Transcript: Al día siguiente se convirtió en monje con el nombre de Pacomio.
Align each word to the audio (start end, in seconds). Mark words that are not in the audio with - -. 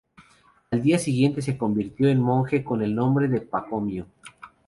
Al 0.71 0.81
día 0.81 0.97
siguiente 0.97 1.43
se 1.43 1.59
convirtió 1.59 2.09
en 2.09 2.19
monje 2.19 2.63
con 2.63 2.81
el 2.81 2.95
nombre 2.95 3.27
de 3.27 3.39
Pacomio. 3.41 4.07